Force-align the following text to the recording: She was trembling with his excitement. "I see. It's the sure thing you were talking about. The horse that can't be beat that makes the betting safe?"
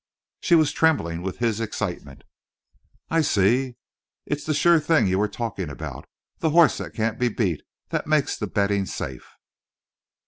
She 0.39 0.55
was 0.55 0.71
trembling 0.71 1.21
with 1.21 1.37
his 1.37 1.59
excitement. 1.61 2.23
"I 3.11 3.21
see. 3.21 3.75
It's 4.25 4.43
the 4.43 4.53
sure 4.55 4.79
thing 4.79 5.05
you 5.05 5.19
were 5.19 5.27
talking 5.27 5.69
about. 5.69 6.05
The 6.39 6.49
horse 6.49 6.79
that 6.79 6.95
can't 6.95 7.19
be 7.19 7.29
beat 7.29 7.61
that 7.91 8.07
makes 8.07 8.35
the 8.35 8.47
betting 8.47 8.87
safe?" 8.87 9.35